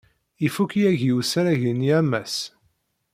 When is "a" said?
1.99-2.01